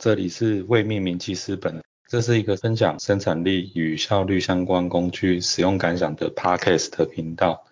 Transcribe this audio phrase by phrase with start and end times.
[0.00, 7.66] 这里是未命名记事本，这是一个分享生产力与效率相关工具使用感想的 podcast 频道。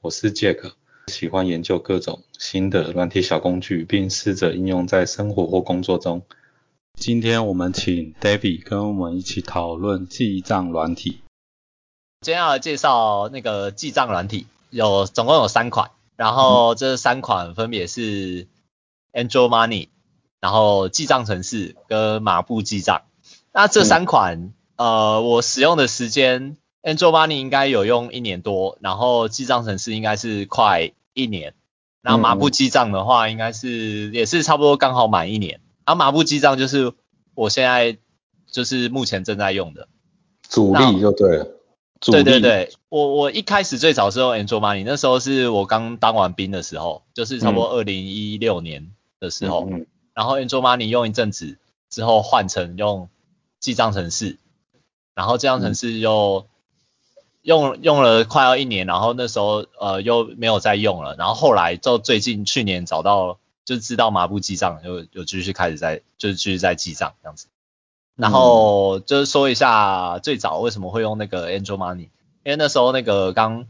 [0.00, 0.72] 我是 Jack，
[1.08, 6.22] 喜欢研究各种新的软体小工具，并试着应用在生活或工作中。
[6.94, 11.20] 今天我们请 David 跟我们一起讨论记账软体。
[12.22, 18.46] 今天要介绍那个记账软体，有总共有三款，然后这三款分别是
[19.12, 19.88] Angel Money。
[20.40, 23.02] 然后记账程式跟马步记账，
[23.52, 31.54] 那这三款呃，我使用的时间，Angel Money 应该有用一年多，然后记账程式应该是快一年，
[32.02, 35.60] 然后马步记账的话，应该是也是差不多刚好满一年。
[35.86, 36.92] 然后马步记账就是
[37.34, 37.96] 我现在
[38.50, 39.88] 就是目前正在用的。
[40.48, 41.46] 主力就对了，
[42.00, 49.68] 对对对，我我一开始最早是用 Angel Money，那时候是我刚当完兵的时候，就是差不多二零一六年的时候。
[50.16, 51.58] 然后 Angel Money 用一阵子
[51.90, 53.10] 之后换成用
[53.60, 54.38] 记账程式，
[55.14, 56.46] 然后记账程式又
[57.42, 67.48] 用用了快要一年，然后那时候呃又没有再用了，然后后来就最近去年找到就知道麻布记账，又又继续开始在就是继续在记账这样子。
[68.14, 72.08] 然后就是说一下最早为什么会用那个 Angel Money，
[72.42, 73.66] 因为那时候那个刚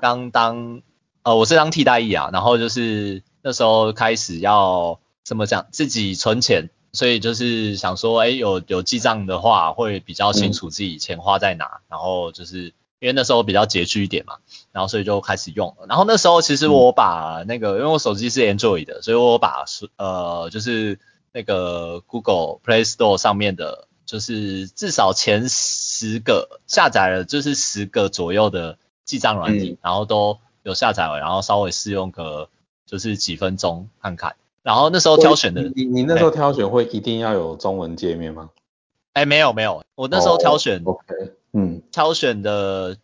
[0.00, 0.80] 刚当
[1.22, 4.98] 呃我是当替代役啊，然后就是那时候开始要。
[5.26, 5.66] 怎么讲？
[5.72, 11.80] 自己存钱，所以就是想说，哎，有有记账的话，会比较清楚自己钱花在哪。
[11.88, 12.66] 然后就是
[13.00, 14.36] 因为那时候比较拮据一点嘛，
[14.70, 15.76] 然后所以就开始用。
[15.88, 19.64] 然后那时候其实我把那个，因为我手机是 Android 的，所以我把
[19.96, 21.00] 呃就是
[21.32, 32.48] 那个 Google Play Store 上面的，就是至少前十个下载了，就是十个左右的记账软体，然后都有下载了，然后稍微试用个
[32.86, 34.36] 就是几分钟看看。
[34.66, 38.50] 然后那时候挑选的，你你那时候挑选会一定要有中文界面吗？
[39.12, 41.04] 哎，没有没有，我那时候挑选，OK，
[41.52, 42.96] 嗯，挑选的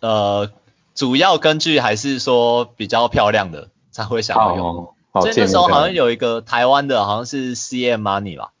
[0.00, 0.50] 呃
[0.94, 8.52] 主要根据还是说比较漂亮的才会想要用，所以那时候好像有一个台湾的，好像是 CM Money 吧，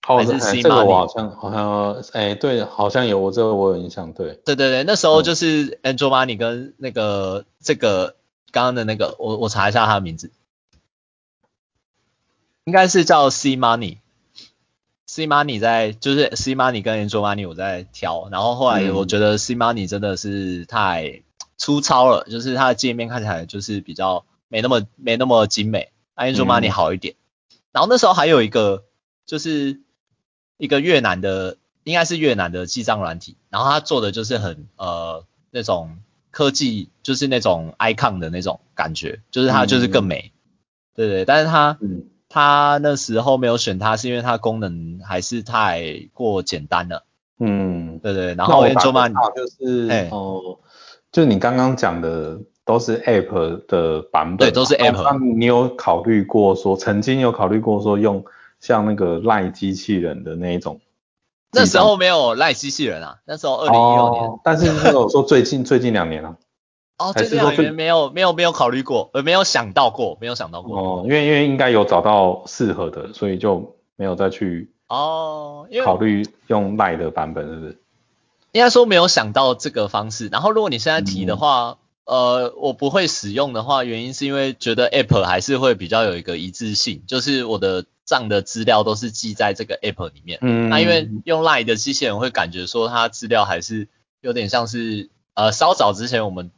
[0.00, 0.90] 还是 C Money？
[0.90, 8.14] 好像好像哎对，好像有我这个我有印象，对，对对对，那时候就是 Angel Money 跟那个这个
[8.50, 10.30] 刚刚的那个，我我查一下他的名字。
[12.64, 21.22] 应该是叫 C Money，C Money 在就是 C Money 跟 Angel Money 我在挑，然后后来我觉得 C Money 真的是太
[21.56, 27.16] 粗糙了，就是它的界面看起来就是比较没那么没那么精美，Angel Money 好一点。
[27.72, 28.84] 然后那时候还有一个
[29.26, 29.80] 就是
[30.56, 35.98] 一个越南的，应该是越南的记账软体，然后它做的就是很呃那种
[36.30, 40.30] 科技，就是那种 icon 的那种感觉，就是它就是更美，
[40.94, 41.76] 对对，但是它。
[42.32, 47.04] 他那时候没有选它，是因为它功能还是太过简单了。
[47.38, 48.34] 嗯，对对。
[48.34, 50.58] 然后 Angel Money 就是哦，
[51.12, 54.48] 就你刚刚讲的都是 App 的版本。
[54.48, 55.02] 对，都是 App。
[55.02, 58.24] 那你有考虑过说，曾经有考虑过说用
[58.60, 60.80] 像那个赖机器人的那一种？
[61.52, 64.30] 那时候没有赖机器人啊，那时候二零一六年。
[64.42, 66.36] 但是那个说最近 最近两年了。
[67.08, 70.78] 哦，这两年没有没有没有考虑过，呃，没有想到过，没有想到过。
[70.78, 77.78] 哦，因为因为应该有找到适合的，所以就没有再去哦，考虑用赖的版本，是不是？
[78.52, 80.28] 应该说没有想到这个方式。
[80.28, 90.38] 然后如果你现在提的话，呃，我不会使用的话，原因是因为觉得 App 还是会比较有一个一致性，就是我的账的资料都是记在这个 App 里面。
[90.42, 90.68] 嗯。
[90.68, 93.88] 那因为用赖的机器人会感觉说它资料还是
[94.20, 96.50] 有点像是，呃，稍早之前我们。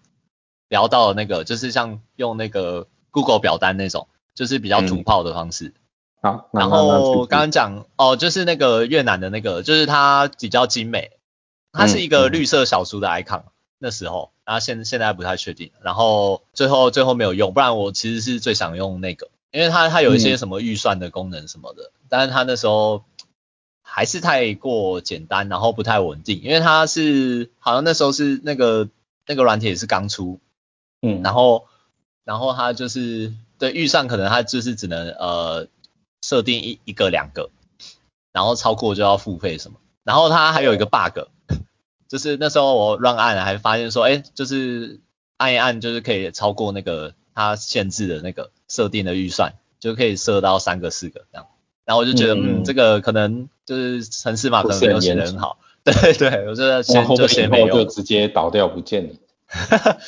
[0.68, 5.74] 聊到那个就是像用那个 Google 表单那种，就是比较土炮的方式。
[6.20, 11.12] 好，然后刚刚讲哦，就是那个越南的那个，就是它比较精美，
[11.72, 13.42] 它是一个绿色小猪的 icon。
[13.78, 15.70] 那时候，然后现现在不太确定。
[15.82, 23.04] 然后最后最后没有用，不然我其实是最想用那个，因为它它有一些什么预算的功能什么的，但是它那时候
[23.82, 28.88] 还是太过简单，然后不太稳定，因为它是好像那时候是那个
[29.26, 30.40] 那个软体也是刚出。
[31.04, 31.66] 嗯，然后，
[32.24, 35.68] 然后他就是对预算可能他就是只能呃
[36.22, 37.50] 设定一一个两个，
[38.32, 39.78] 然后超过就要付费什么。
[40.02, 41.28] 然后他还有一个 bug，
[42.08, 45.00] 就是那时候我乱按还发现说，哎，就是
[45.36, 51.46] 按一按就是可以超过那个他限制的那个设定的预算，就可以设到三个四个这样。
[51.84, 55.58] 然后我就觉得，嗯，这个可能就是城市码可能没有写的很好。
[55.84, 59.14] 对对，我觉得先就先没有，就直接倒掉不见了。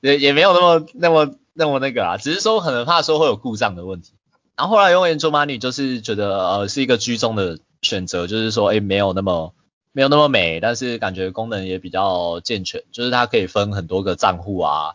[0.00, 4.12] 也也没有那么那么那么那个啊，只是说可能怕说会有故障的问题。
[4.56, 9.54] 然后后来用 Angel Money 就是觉得呃是一个居中的选择，就是说哎没有那么
[9.92, 14.94] 没有那么美，但是感觉功能也比较健全，就是它可以分很多个账户啊。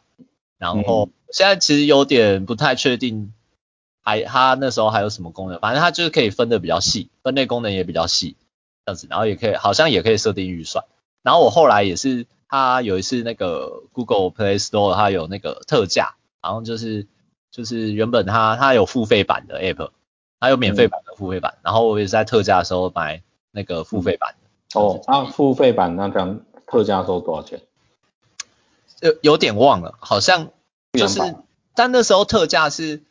[0.58, 3.34] 然后现在其实有点不太确定，
[4.02, 8.38] 还它那时候还有什么功能，反正它就是可以分的比较细，分类功能也比较细
[8.86, 10.86] 这样子，然后也可以好像也可以设定预算。
[11.22, 12.26] 然后我后来也是。
[12.54, 17.08] 它有一次那个 Google Play Store 它有那个特价，然后就是
[17.50, 19.90] 就是原本它它有付费版的 App，
[20.40, 24.80] 它有免费版的付费版，然后我也是在特价的时候买那个付费版的。
[24.80, 27.60] 哦，那付费版那这样特价时候多少钱？
[29.02, 30.52] 有有点忘了，好像
[30.92, 31.20] 就是，
[31.74, 33.02] 但那时候特价是。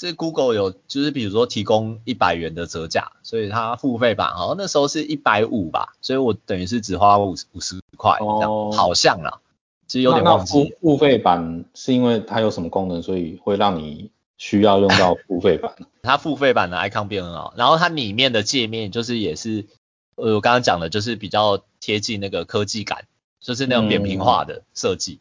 [0.00, 9.40] 是 Google 有，就是比如说提供一百元的折价，所以它付费版好像那时候是一百五吧，所以我等于是只花五十五十块这样，好像啦，
[9.88, 10.52] 其实有点忘记。
[10.80, 15.74] 付付费版是因为它有什么功能，所以会让你需要用到付费版？
[16.04, 19.66] 它付费版的 icon 变很好，然后它里面的界面就是也是，
[20.14, 23.06] 呃，我刚刚讲的就是比较贴近那个科技感，
[23.40, 25.18] 就是那种扁平化的设计，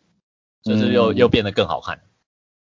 [0.64, 2.02] 就是又又变得更好看。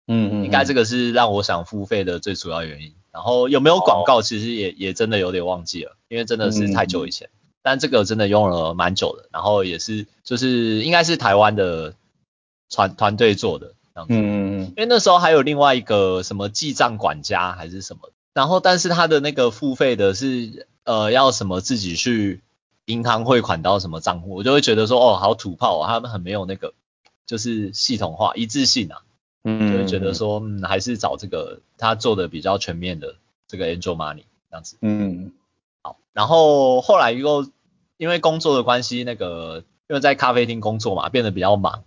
[0.06, 2.94] 嗯嗯，应该这个是让我想付费的最主要原因。
[3.12, 7.30] 然后有没有广告，其实也也真的有点忘记了，因为真的是太久以前。
[7.62, 11.94] 但这个真的用了蛮久的，然后也是就是应该是台湾的
[12.70, 14.14] 团团队做的这样子。
[14.14, 14.60] 嗯嗯嗯。
[14.68, 22.42] 因为那时候还有另外一个什么记账管家还是什么，然后但是他的那个付费的是呃要什么自己去
[22.84, 26.74] 银行汇款到什么账户，我就会觉得说哦好土炮哦，他们很没有那个
[27.26, 29.00] 就是系统化一致性啊。
[29.48, 33.14] 嗯，就会觉得说，嗯，还是找这个他做的比较全面的
[33.46, 34.76] 这个 Angel Money 这样子。
[34.80, 35.32] 嗯，
[35.82, 37.48] 好，然后后来又
[37.96, 41.84] 因为工作的关系，那个因为在咖啡厅工作嘛，变得比较忙，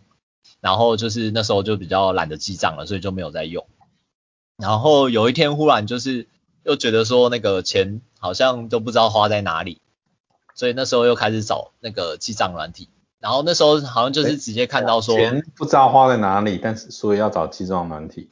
[0.62, 3.68] 然后就是那时候就比较懒得记账了，所以就没有再用。
[4.56, 6.28] 然后有一天忽然就是
[6.64, 9.82] 又觉得说那个钱好像都不知道花在哪里，
[10.56, 12.88] 所以那时候又开始找那个记账软体。
[13.20, 18.30] 然后那时候好像就是直接看到说钱不知道花在哪里，但是所以要找记账软体。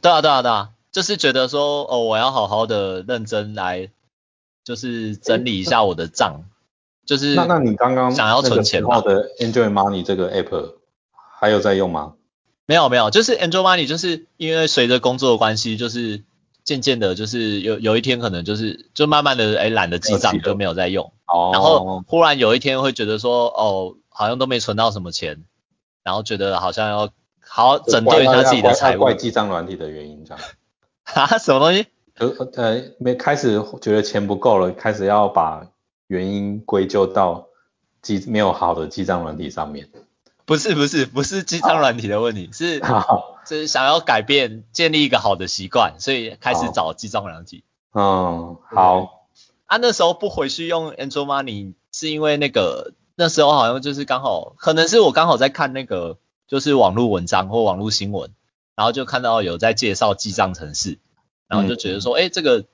[0.00, 3.90] 对啊对啊对啊，就是觉得说哦我要好好的认真来，
[4.64, 6.44] 就是整理一下我的账，
[7.04, 10.74] 就是那那你刚刚想要存钱的 Enjoy Money 这个 app
[11.38, 12.14] 还有在用吗？
[12.66, 16.22] 没有没有，就是 Enjoy Money 就是因为随着工作的关系，就是
[16.64, 21.12] 渐渐的，就是有有一天可能就是就慢慢的哎懒得记账就没有在用。
[21.28, 25.44] 哦，然后忽然有一天会觉得说，哦，好像都没存到什么钱，
[26.02, 27.10] 然后觉得好像要
[27.40, 29.00] 好好整顿一下自己的财务。
[29.00, 30.42] 怪记账软体的原因这样。
[31.04, 31.86] 哈，什么东西？
[32.18, 35.68] 呃呃，没开始觉得钱不够了，开始要把
[36.08, 37.46] 原因归咎到
[38.02, 39.88] 记没有好的记账软体上面。
[40.44, 42.82] 不是不是不是记账软体的问题，是
[43.46, 47.64] 是想要改变建立一个好的习惯，所以开始找记账软体。
[47.92, 49.17] 嗯，好。
[49.68, 56.16] 啊，那时候不回去用 Angel Money 是因为那个那时候好像就是刚好，可能是我刚好在看那个
[56.46, 58.30] 就是网络文章或网络新闻，
[58.74, 60.98] 然后就看到有在介绍记账程式，
[61.48, 62.64] 然后就觉得说，哎，这个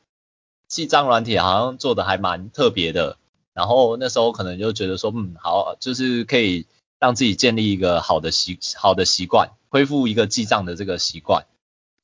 [0.69, 3.17] 记账软体好像做的还蛮特别的，
[3.55, 6.69] 然后那时候可能就觉得说，嗯，好，就是可以
[7.00, 11.44] 让自己建立一个好的习好的习惯，恢复一个记账的这个习惯，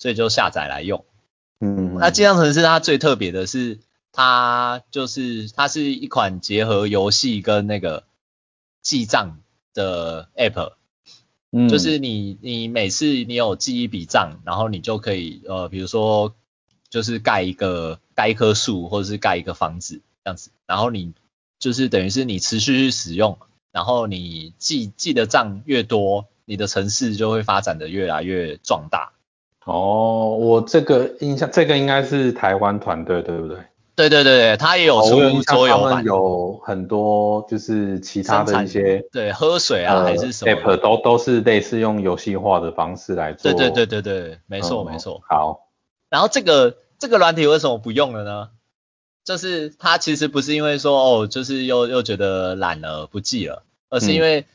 [0.00, 1.04] 所以就下载来用。
[1.60, 3.78] 嗯，那记账程式它最特别的是。
[4.12, 8.04] 它就是它是一款结合游戏跟那个
[8.82, 9.38] 记账
[9.72, 10.72] 的 app，
[11.52, 16.34] 嗯，就是你你每次你有记一笔账，然后你就可以呃，比如说
[16.88, 21.12] 就是盖一个盖一棵树或者是盖一个房子这样子，然后你
[21.58, 23.38] 就是等于是你持续去使用，
[23.70, 29.12] 然后你记记的账越多，你的城市就会发展的越来越壮大。
[29.64, 33.58] 哦，我这个印象这个应该是台湾团队对不对？
[34.00, 43.52] 对对对对，它也有出桌游版，有很多就是其他的一些对喝水啊还是什么，app 都都是类似用游戏化的方式来做。
[43.52, 45.20] 对对对对对，没错没错。
[45.28, 45.68] 好，
[46.08, 48.48] 然后这个这个软体为什么不用了呢？
[49.22, 54.46] 就是它其实不是因为说哦，就是又又觉得懒了不记了，而是因为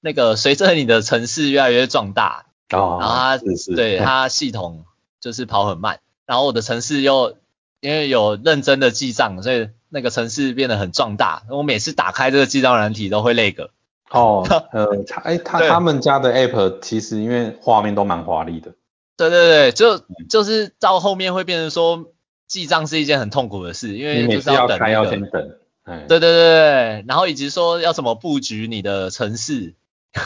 [0.00, 3.38] 那个随着你的城市越来越壮大，哦，然后它
[3.74, 4.84] 对它系统
[5.22, 7.34] 就是跑很慢，然后我的城市又。
[7.80, 11.44] 因为有认真的记账，所以那个城市变得很壮大。
[11.48, 13.70] 我每次打开这个记账软体都会那个。
[14.10, 18.74] 哦， 呃，他哎，他他们家的 app 其实因为画面都蛮华丽的。
[19.16, 22.12] 对对对，就就是到后面会变成说
[22.46, 25.56] 记账是一件很痛苦的事，因为就是要等要先等。
[25.86, 29.74] 对对对对，然后以及说要怎么布局你的城市，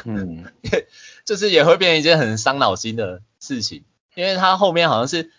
[0.05, 0.45] 嗯，
[1.25, 3.85] 就是也会变成一件很伤脑筋的事情，
[4.17, 5.31] 因为它后面好像是。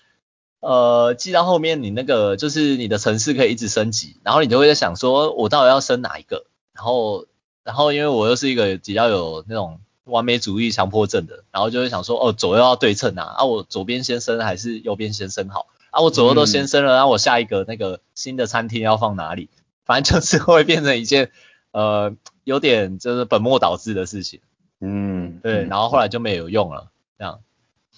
[0.66, 6.46] 呃，记到后面你那个就是你的城市可以一直升级，然后你就会在想说，我到底要升哪一个？
[6.74, 7.28] 然后，
[7.64, 15.68] 然后因为我又是一个比较有那种完美主义强迫症的，然后就会想说，哦，左右要对称啊，啊，我左边先升还是右边先升好？
[15.92, 19.50] 啊，我左右都先升了，然后我下一个那个新的餐厅要放哪里？
[19.86, 21.30] 反正就是会变成一件
[21.72, 24.42] 呃有点就是本末倒置的事情。
[24.82, 27.42] 嗯，对，然后后来就没有用了，这样。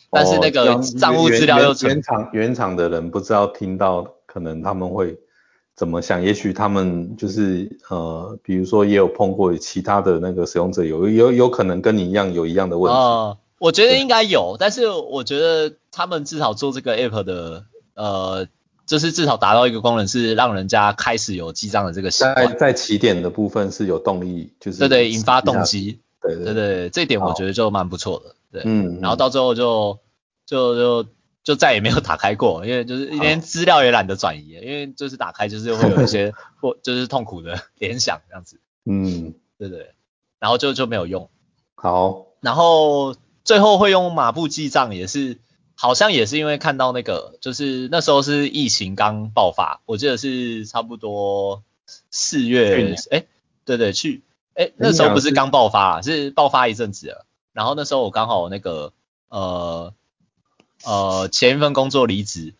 [0.10, 5.18] 但是那个账务资料又原厂原厂的人不知道听到可能他们会
[5.76, 12.98] 怎么想，也许他们就是呃，比如说也有碰过其他的那个使用者有有有可能跟你一样有一样的问题。
[12.98, 18.48] 啊，我觉得应该有，但是我觉得他们至少做这个 app 的呃，
[18.86, 22.36] 就是至少达到一个功能是让人家开始有记账的这个习惯。
[22.36, 26.00] 在在起点的部分是有动力，就是对对，引发动机。
[26.22, 28.36] 对对对，这点我觉得就蛮不错的。
[28.51, 30.00] 对，嗯，然后到最后就
[30.46, 31.10] 就就
[31.44, 39.94] 就再也没有打开过，因为就是连资料也懒得转移，因为就是打开就是会有一些 或就是痛苦的联想这样子，嗯，对对，
[40.39, 41.30] 然后就就没有用。
[41.75, 45.38] 好，然后最后会用马步记账也是，
[45.75, 51.63] 好像也是因为看到那个就是那时候是疫情刚爆发，我记得是差不多
[52.10, 53.25] 四月，哎，
[53.63, 54.24] 对对，去，
[54.56, 57.26] 哎，那时候不是刚爆发，是爆发一阵子了。
[57.58, 58.94] 然后那时候我刚好那个
[59.30, 59.92] 呃
[60.86, 62.54] 呃前一份工作离职，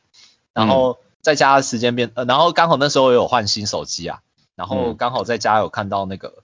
[0.54, 4.24] 然后在家时间变，呃然后刚好那时候有换新手机啊，
[4.56, 6.42] 然后刚好在家有看到那个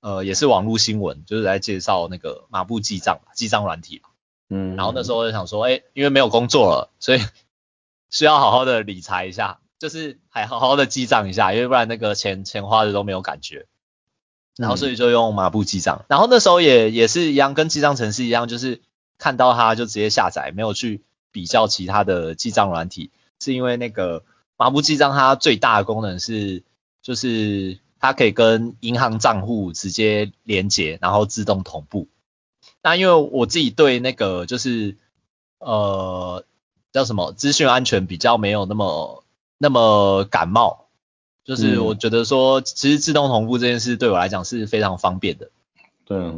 [0.00, 4.00] 呃也是网络新闻，就是来介绍那个马步记账记账软体
[4.48, 7.20] 嗯，然后那时候就想说，哎，因为没有工作了，所以
[8.08, 13.66] 需要好好的理财一下，就是还好好的记账一下，因为不然那个钱钱花的都没有感觉。
[14.60, 18.82] 然后所以就用马布记账，然后那时候也也是一样，跟记账程式一样，就是
[19.16, 21.00] 看到它就直接下载，没有去
[21.32, 24.22] 比较其他的记账软体，是因为那个
[24.58, 26.62] 马布记账它最大的功能是，
[27.00, 32.08] 就是它可以跟银行账户直接连接，然后自动同步。
[32.82, 34.98] 那因为我自己对那个就是
[35.58, 36.44] 呃
[36.92, 39.24] 叫什么资讯安全比较没有那么
[39.56, 40.89] 那么感冒。
[41.42, 45.50] 就是我觉得说，其实自动同步这件事对我来讲是非常方便的。
[46.04, 46.32] 对，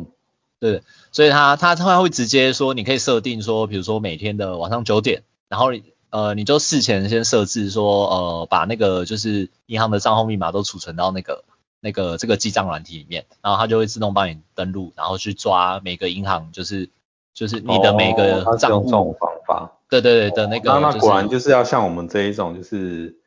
[0.59, 5.73] 对，所以它它它会直接说，你可以设定说，比如说每天的晚上九点，然后
[6.11, 11.44] 呃你就事前先设置说，呃把那个就是银行的账号密码都储存到那个
[11.80, 16.88] 那个这个记账软体里面，然后它就会自动帮你登录，然后去抓每个银行就是
[17.35, 18.85] 就是你的每个账户。
[18.87, 19.73] 这种方法。
[19.90, 20.71] 对对对的那个。
[20.71, 23.21] 那那果然就是要像我们这一种就是。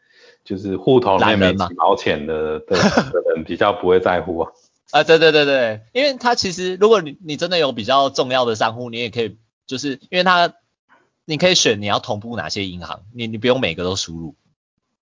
[0.46, 4.52] 就是户头里面没几毛钱的的的 人比较不会在乎啊。
[4.92, 10.54] 啊，对对对对，因为他其实如果你你真的有比较重要的账户，你也可以就是因为他
[11.26, 14.36] 你可以选你要同步哪些银行，你你不用每个都输入。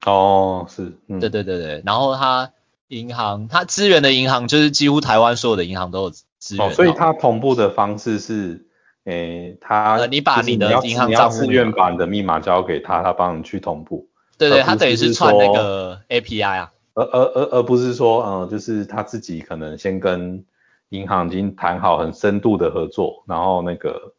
[0.05, 2.53] 哦，是，对对对对，然后他
[2.87, 6.09] 银行他支援的银行就是几乎台湾所有的银行都有
[6.39, 6.65] 支援。
[6.65, 8.65] 哦，所以它同步的方式是，
[9.03, 14.07] 诶，他你把你的银行账户，自愿把你的密码交给他，他帮你去同步。
[14.37, 20.43] 对对，他等于是串那个 API 啊，而而而而不是说，嗯，就是他自己可能先跟
[20.89, 24.13] 银行已经谈好很深度的合作，然后那个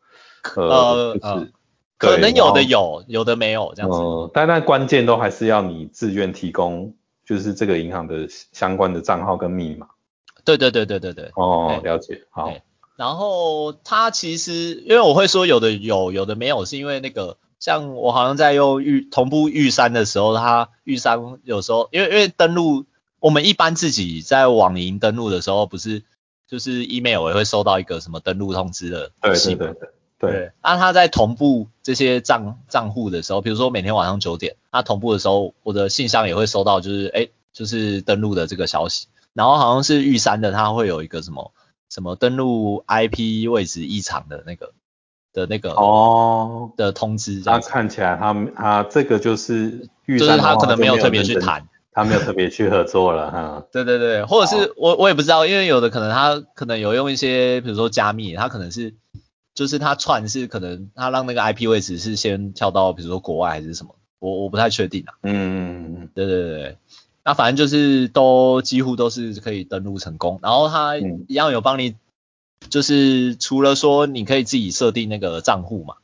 [0.56, 1.52] 呃，就是
[1.98, 3.98] 可能有的有，有的没有这样子。
[3.98, 6.94] 嗯，但但关键都还是要你自愿提供，
[7.26, 9.88] 就是这个银行的相关的账号跟密码。
[10.44, 11.30] 对对对对对对。
[11.34, 12.52] 哦，了解，好。
[12.96, 17.36] 然后他其实，因为我会说有的有，有的没有，是因为那个。
[17.64, 22.84] 像我好像在用玉同步玉山的时候，它玉山有时候因为因为登录，
[23.20, 26.02] 我们一般自己在网银登录的时候，不是
[26.46, 30.30] 就是 email 也会收到一个什么登录通知的信对对对对。
[30.30, 30.52] 对。
[30.62, 39.06] 那它在同步这些账账户的时候，比如说每天晚上九点，它同步的时候，我的信箱也会收到，就是哎，就是登录的这个消息。
[39.32, 41.50] 然后好像是玉山的，它会有一个什么
[41.88, 44.74] 什么登录 IP 位置异常的那个。
[45.34, 53.64] 的那个哦的通知，那看起来他他这个就是就是他可能没有特别去谈，他没有特别去合作了哈。
[53.72, 58.94] 对对对，或者是我我也不知道，因为有的可能他可能有用一些，比如说加密，他可能是
[59.54, 65.14] 就是他串是可能他让那个 IP 位置是先跳到比如说国外还是什么，我我不太确定啊。
[65.24, 66.76] 嗯嗯嗯，对对对，
[67.24, 71.96] 那反正就是都几乎都是可以登录成功，然后他一样有帮你。
[72.68, 75.96] 就是除了说你可以自己设定那个账户嘛，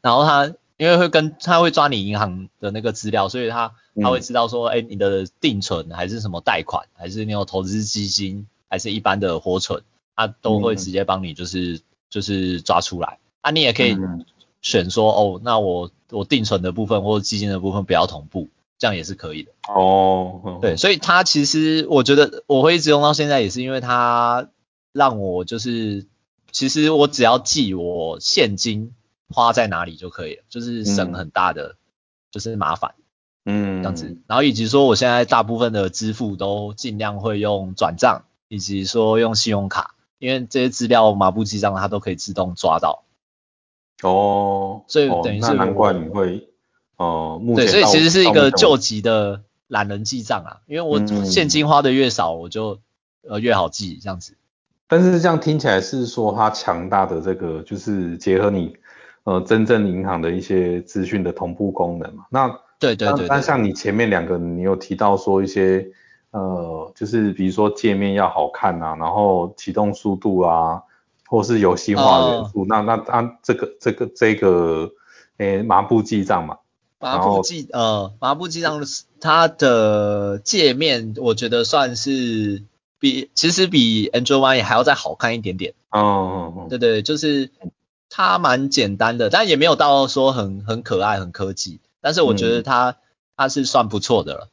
[0.00, 9.82] 然后他因为会跟他会抓你银行的那个资料，所以他他会知道说，哎，你的定存还是什么贷款，还是你有投资基金，还是一般的活存，
[10.16, 13.18] 他都会直接帮你就是就是抓出来。
[13.42, 13.96] 啊，你也可以
[14.60, 18.48] 选说哦，那我我定存的部分或者基金的部分不要同步，
[18.78, 19.52] 这样也是可以的。
[19.68, 24.48] 哦，对，所以它其实我觉得我会一直用到现在，也是因为它
[24.92, 26.06] 让我就是
[26.50, 28.92] 其实我只要记我现金
[29.28, 31.76] 花在哪里就可以了，就是省很大的
[32.30, 32.94] 就是麻烦。
[33.44, 43.02] 嗯，这样子，然后以及说我现在大部分的支付都尽量会用转账，以及说用信用卡，因为这些资料麻布记账它都可以自动抓到。
[44.02, 46.50] 哦，所以等于是难怪你会，
[46.96, 52.78] 哦，目前对，所以其实是一个救急的懒人记账啊，因为我现金花的越少，我就
[53.28, 54.36] 呃越好记这样子。
[54.92, 58.76] 但是这样听起来是说它强大的这个就是结合你
[59.24, 62.60] 呃真正银行的一些资讯的同步功能嘛，那。
[62.82, 65.86] 对对对，那像你前面两个，你有提到说一些，
[66.32, 70.82] 呃，就是比如说界面要好看啊，然后启动速度啊，
[71.28, 74.90] 或是游戏化元素，那那它这个这个这个，
[75.36, 76.56] 诶，麻布记账嘛，
[76.98, 78.82] 麻布记呃，麻布记账
[79.20, 82.64] 它的界面，我觉得算是
[83.02, 85.74] 比其实比 Android One 还要再好看一点点。
[85.90, 87.50] 哦对对，就是
[88.08, 91.80] 它蛮简单的，但也没有到说很很可爱很科技。
[92.00, 92.96] 但是我觉得它
[93.36, 94.48] 它是算不错的了，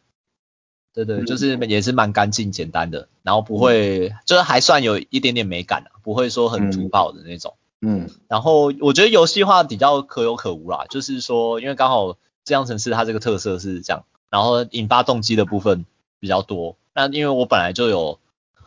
[0.96, 7.54] 对对，就是也是蛮干净简单的，然后不会就是还算有一点点美感啊，不会说很土炮的那种。
[7.82, 15.86] 嗯，然后我觉得游戏化比较可有可无啦，就是说因为刚好这样城市它这个特色是这样，然后引发动机的部分
[16.20, 16.76] 比较多。
[16.96, 18.20] 那因为我本来就有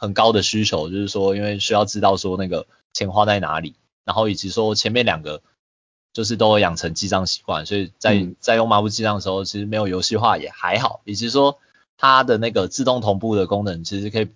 [0.03, 5.41] 很高的需求，就是说因为需要知道说那个钱花在哪里，然后以及说前面两个。
[6.15, 11.59] 就是都会养成记账习惯，所以在在用麻布记账的时候，其实没有游戏化也还好，以及说
[11.97, 14.29] 它的那个自动同步的功能，其实可以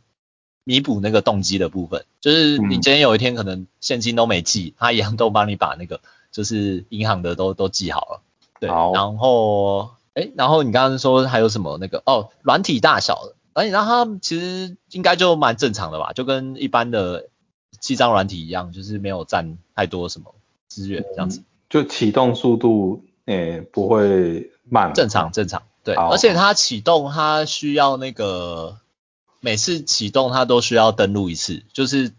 [0.64, 2.06] 弥补那个动机的部分。
[2.22, 6.00] 就是你今天有一天可能现金都没记，它一样都帮你把那个
[6.32, 8.22] 就是银行的都都记好了。
[8.58, 17.30] 对，然后哎，然后你刚刚说还有什么那个哦，软体大小的，而且然后它其实应该就蛮正常的吧，就跟一般的
[17.80, 20.34] 记账软体一样，就是没有占太多什么
[20.68, 21.42] 资源这样子。
[21.70, 28.76] 就启动速度，诶，不会慢，正常正常，对，而且它启动它需要那个
[29.40, 32.12] 每次启动它都需要登录一次，就是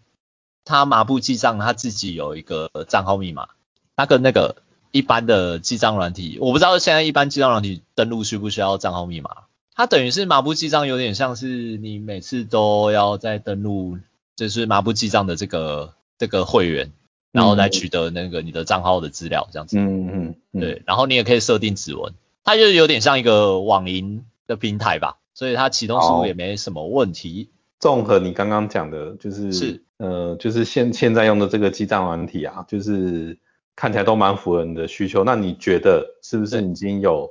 [0.64, 3.50] 它麻布记账它自己有一个账号密码，
[3.94, 4.56] 它跟那个
[4.90, 9.47] 一般的记账软体，我不知道现在一般记账软体登录需不需要账号密码，
[9.78, 13.96] 它等于是麻布记账有点像是你每次都要再登录，
[14.34, 16.90] 就是麻布记账的这个这个会员。
[17.30, 19.78] 然后来取得那个你的账号的资料，这样子。
[19.78, 20.60] 嗯嗯。
[20.60, 22.12] 对，然后你也可以设定指纹，
[22.42, 27.50] 它就有点像一个网银的平台吧，所以它启动速度也没什么问题。
[27.78, 33.38] 综合你刚刚讲的，就是是呃，就是现现在用的这个记账软体啊，就是
[33.76, 35.22] 看起来都蛮符合你的需求。
[35.22, 37.30] 那你觉得是不是已经有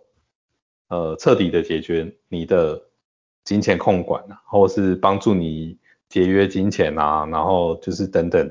[0.88, 2.82] 呃彻底的解决你的
[3.44, 5.78] 金钱控管啊，或是帮助你
[6.10, 8.50] 节约金钱啊，然后就是等等。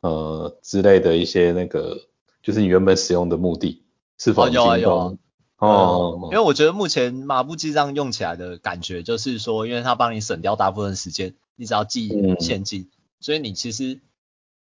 [0.00, 2.06] 呃，之类的一些那个，
[2.40, 3.82] 就是你原本使用的目的
[4.16, 5.12] 是否有啊有啊
[5.56, 12.88] 哦，因为我觉得目前马步记账用起来的感觉就是说，因为它帮你省掉大部分时间，你只要记现金，
[13.18, 13.98] 所以你其实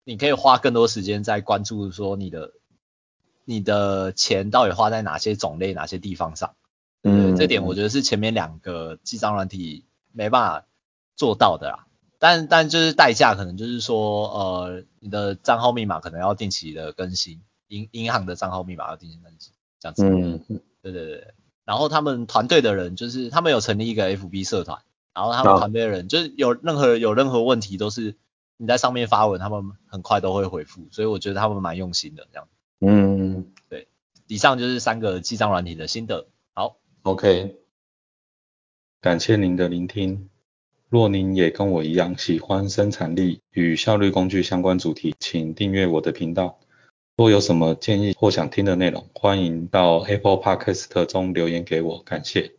[0.04, 2.52] 你可以花更多时间在关注说你的
[3.46, 6.54] 你的钱到底花在哪些种类、哪些地方上。
[7.02, 10.66] 嗯，这点我觉得是前面两个记账软体没办法
[11.16, 11.86] 做到的啦。
[12.18, 20.04] 但但就是代价可能就是说，呃，你的账号密码可能要定期的更新，银银行的账号密码要定期更新，这样子。
[20.04, 20.60] 嗯嗯。
[20.80, 21.34] 对对对。
[21.64, 24.78] 然后他们团队的人就是他们有成立一个 FB 社团，
[25.12, 28.16] 然后他们团队的人就是有任何有任何问题都是
[28.56, 32.48] 你在上面发文，他们很快都会回复，所以我觉得他们蛮用心的这样。
[32.80, 33.52] 嗯。
[33.68, 33.88] 对。
[34.28, 36.28] 以上就是三个记账软体的心得。
[37.02, 37.56] OK。
[39.00, 40.28] 感谢您的聆听。
[40.88, 46.60] 若您也跟我一样喜欢生产力与效率工具相关主题，请订阅我的频道。
[47.16, 52.52] 若有什么建议或想听的内容，欢迎到 Apple Podcast 中留言给我，感谢。